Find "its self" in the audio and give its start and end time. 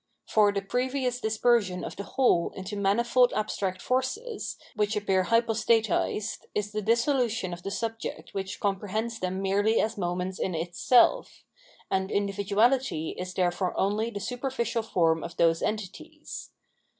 10.55-11.43